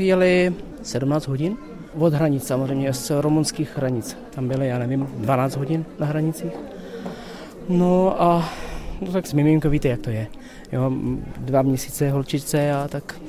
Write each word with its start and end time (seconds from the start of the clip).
Jeli 0.00 0.54
17 0.82 1.26
hodin 1.26 1.56
od 1.98 2.12
hranic 2.12 2.46
samozřejmě, 2.46 2.92
z 2.92 3.10
rumunských 3.20 3.76
hranic. 3.76 4.18
Tam 4.30 4.48
byly, 4.48 4.68
já 4.68 4.78
nevím, 4.78 5.08
12 5.16 5.56
hodin 5.56 5.84
na 5.98 6.06
hranicích. 6.06 6.52
No 7.68 8.22
a 8.22 8.52
no 9.00 9.12
tak 9.12 9.26
s 9.26 9.32
miminkou 9.32 9.70
víte, 9.70 9.88
jak 9.88 10.00
to 10.00 10.10
je. 10.10 10.26
Jo, 10.72 10.92
dva 11.36 11.62
měsíce 11.62 12.10
holčice 12.10 12.72
a 12.72 12.88
tak, 12.88 13.20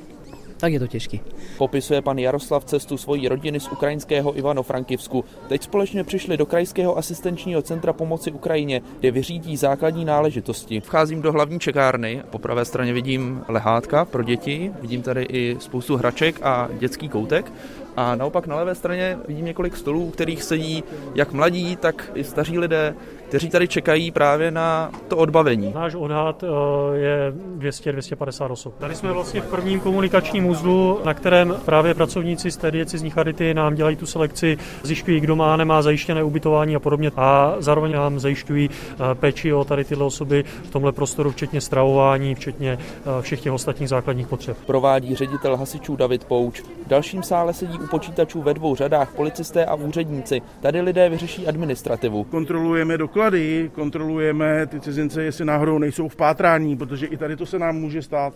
tak 0.57 0.73
je 0.73 0.79
to 0.79 0.88
těžký. 0.88 1.21
Popisuje 1.57 2.01
pan 2.01 2.20
Jaroslav 2.20 2.65
cestu 2.65 2.98
svojí 2.98 3.27
rodiny 3.27 3.59
z 3.59 3.68
ukrajinského 3.68 4.38
Ivano-Frankivsku. 4.38 5.23
Teď 5.48 5.63
společně 5.63 6.04
přišli 6.04 6.38
do 6.38 6.45
Krajského 6.45 6.98
asistenčního 6.98 7.61
centra 7.61 7.93
pomoci 7.93 8.31
Ukrajině, 8.31 8.81
kde 8.99 9.12
vyřídí 9.12 9.57
základní 9.57 10.05
náležitosti. 10.05 10.80
Vcházím 10.80 11.21
do 11.21 11.31
hlavní 11.31 11.59
čekárny. 11.59 12.23
Po 12.30 12.39
pravé 12.39 12.66
straně 12.66 12.93
vidím 12.93 13.43
lehátka 13.48 14.05
pro 14.05 14.23
děti, 14.23 14.71
vidím 14.81 15.02
tady 15.02 15.23
i 15.23 15.57
spoustu 15.59 15.98
hraček 15.98 16.39
a 16.43 16.70
dětský 16.80 17.09
koutek. 17.09 17.52
A 17.98 18.16
naopak 18.16 18.48
na 18.48 18.55
levé 18.55 18.76
straně 18.76 19.17
vidím 19.27 19.45
několik 19.45 19.76
stolů, 19.77 20.05
u 20.05 20.12
kterých 20.12 20.44
sedí 20.44 20.84
jak 21.16 21.34
mladí, 21.34 21.76
tak 21.76 22.12
i 22.16 22.23
staří 22.23 22.59
lidé, 22.59 22.95
kteří 23.27 23.49
tady 23.49 23.67
čekají 23.67 24.12
právě 24.12 24.52
na 24.52 24.91
to 25.08 25.17
odbavení. 25.17 25.73
Náš 25.76 25.95
odhad 25.95 26.44
eh, 26.44 26.98
je 26.98 27.34
200-250 27.58 28.52
osob. 28.52 28.77
Tady 28.77 28.95
jsme 28.95 29.12
vlastně 29.12 29.41
v 29.41 29.49
prvním 29.49 29.80
komunikačním 29.80 30.46
uzlu, 30.49 30.99
na 31.05 31.13
kterém 31.13 31.55
právě 31.65 31.93
pracovníci 31.93 32.51
z 32.51 32.57
té 32.57 32.71
diecizní 32.71 33.09
charity 33.09 33.53
nám 33.53 33.75
dělají 33.75 33.95
tu 33.95 34.05
selekci, 34.05 34.57
zjišťují, 34.83 35.20
kdo 35.20 35.35
má, 35.35 35.57
nemá 35.57 35.81
zajištěné 35.81 36.23
ubytování 36.23 36.75
a 36.75 36.79
podobně. 36.79 37.11
A 37.17 37.55
zároveň 37.59 37.91
nám 37.91 38.20
zajišťují 38.20 38.70
eh, 38.70 39.15
péči 39.15 39.53
o 39.53 39.63
tady 39.63 39.83
tyhle 39.83 40.05
osoby 40.05 40.43
v 40.63 40.71
tomhle 40.71 40.91
prostoru, 40.91 41.31
včetně 41.31 41.61
stravování, 41.61 42.35
včetně 42.35 42.77
eh, 42.81 43.21
všech 43.21 43.41
těch 43.41 43.53
ostatních 43.53 43.89
základních 43.89 44.27
potřeb. 44.27 44.57
Provádí 44.65 45.15
ředitel 45.15 45.57
hasičů 45.57 45.95
David 45.95 46.23
Pouč. 46.23 46.61
V 46.61 46.87
dalším 46.87 47.23
sále 47.23 47.53
sedí 47.53 47.79
u 47.79 47.87
počítačů 47.87 48.41
ve 48.41 48.53
dvou 48.53 48.75
řadách 48.75 49.13
policisté 49.15 49.65
a 49.65 49.75
úředníci. 49.75 50.41
Tady 50.59 50.82
lidé 50.82 51.09
vyřeší 51.09 51.48
administrativu. 51.48 52.23
Kontrolujeme 52.23 52.98
doklady, 52.98 53.71
kontrolujeme 53.73 54.65
ty 54.65 54.79
cizince, 54.79 55.23
jestli 55.23 55.45
náhodou 55.45 55.77
nejsou 55.77 56.07
v 56.07 56.15
pátrání, 56.15 56.77
protože 56.77 57.05
i 57.05 57.17
tady 57.17 57.35
to 57.35 57.45
se 57.45 57.59
nám 57.59 57.76
může 57.76 58.01
stát. 58.01 58.34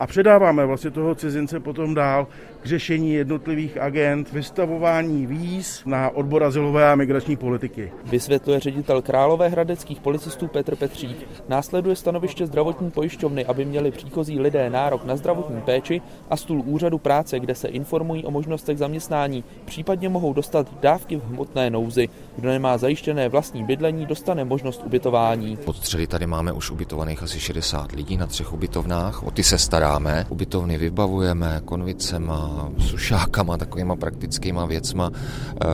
A 0.00 0.06
předáváme 0.06 0.66
vlastně 0.66 0.90
toho 0.90 1.14
cizince 1.14 1.53
potom 1.60 1.94
dál 1.94 2.26
k 2.62 2.66
řešení 2.66 3.12
jednotlivých 3.12 3.78
agent, 3.78 4.32
vystavování 4.32 5.26
víz 5.26 5.82
na 5.86 6.10
odbor 6.10 6.44
azylové 6.44 6.92
a 6.92 6.94
migrační 6.94 7.36
politiky. 7.36 7.92
Vysvětluje 8.04 8.60
ředitel 8.60 9.02
Králové 9.02 9.48
hradeckých 9.48 10.00
policistů 10.00 10.46
Petr 10.46 10.76
Petřík. 10.76 11.28
Následuje 11.48 11.96
stanoviště 11.96 12.46
zdravotní 12.46 12.90
pojišťovny, 12.90 13.44
aby 13.44 13.64
měli 13.64 13.90
příchozí 13.90 14.40
lidé 14.40 14.70
nárok 14.70 15.04
na 15.04 15.16
zdravotní 15.16 15.60
péči 15.60 16.00
a 16.30 16.36
stůl 16.36 16.62
úřadu 16.66 16.98
práce, 16.98 17.40
kde 17.40 17.54
se 17.54 17.68
informují 17.68 18.24
o 18.24 18.30
možnostech 18.30 18.78
zaměstnání, 18.78 19.44
případně 19.64 20.08
mohou 20.08 20.32
dostat 20.32 20.80
dávky 20.80 21.16
v 21.16 21.24
hmotné 21.24 21.70
nouzi. 21.70 22.08
Kdo 22.36 22.48
nemá 22.48 22.78
zajištěné 22.78 23.28
vlastní 23.28 23.64
bydlení, 23.64 24.06
dostane 24.06 24.44
možnost 24.44 24.82
ubytování. 24.86 25.56
Pod 25.56 25.76
střely 25.76 26.06
tady 26.06 26.26
máme 26.26 26.52
už 26.52 26.70
ubytovaných 26.70 27.22
asi 27.22 27.40
60 27.40 27.92
lidí 27.92 28.16
na 28.16 28.26
třech 28.26 28.52
ubytovnách. 28.52 29.22
O 29.22 29.30
ty 29.30 29.42
se 29.42 29.58
staráme. 29.58 30.26
Ubytovny 30.28 30.78
vybavujeme 30.78 31.43
konvicema, 31.64 32.70
sušákama, 32.78 33.56
takovýma 33.56 33.96
praktickýma 33.96 34.66
věcma, 34.66 35.10
e, 35.10 35.66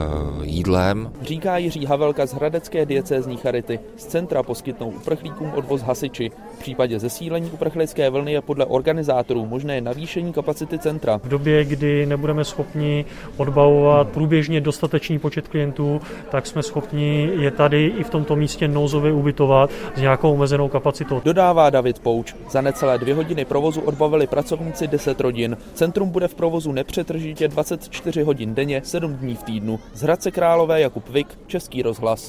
jídlem. 0.42 1.10
Říká 1.22 1.56
Jiří 1.56 1.86
Havelka 1.86 2.26
z 2.26 2.34
Hradecké 2.34 2.86
diecézní 2.86 3.36
charity. 3.36 3.80
Z 3.96 4.04
centra 4.04 4.42
poskytnou 4.42 4.90
uprchlíkům 4.90 5.52
odvoz 5.54 5.82
hasiči. 5.82 6.30
V 6.54 6.58
případě 6.58 6.98
zesílení 6.98 7.50
uprchlické 7.50 8.10
vlny 8.10 8.32
je 8.32 8.40
podle 8.40 8.66
organizátorů 8.66 9.46
možné 9.46 9.80
navýšení 9.80 10.32
kapacity 10.32 10.78
centra. 10.78 11.18
V 11.18 11.28
době, 11.28 11.64
kdy 11.64 12.06
nebudeme 12.06 12.44
schopni 12.44 13.04
odbavovat 13.36 14.08
průběžně 14.08 14.60
dostatečný 14.60 15.18
počet 15.18 15.48
klientů, 15.48 16.00
tak 16.30 16.46
jsme 16.46 16.62
schopni 16.62 17.30
je 17.38 17.50
tady 17.50 17.86
i 17.86 18.04
v 18.04 18.10
tomto 18.10 18.36
místě 18.36 18.68
nouzově 18.68 19.12
ubytovat 19.12 19.70
s 19.96 20.00
nějakou 20.00 20.32
omezenou 20.32 20.68
kapacitou. 20.68 21.20
Dodává 21.24 21.70
David 21.70 21.98
Pouč. 21.98 22.34
Za 22.50 22.60
necelé 22.60 22.98
dvě 22.98 23.14
hodiny 23.14 23.44
provozu 23.44 23.80
odbavili 23.80 24.26
pracovníci 24.26 24.86
10 24.88 25.20
rodin. 25.20 25.56
Centrum 25.74 26.10
bude 26.10 26.28
v 26.28 26.34
provozu 26.34 26.72
nepřetržitě 26.72 27.48
24 27.48 28.22
hodin 28.22 28.54
denně, 28.54 28.82
7 28.84 29.14
dní 29.14 29.34
v 29.34 29.42
týdnu. 29.42 29.80
Z 29.94 30.02
Hradce 30.02 30.30
Králové 30.30 30.80
Jakub 30.80 31.08
Vik, 31.08 31.38
Český 31.46 31.82
rozhlas. 31.82 32.28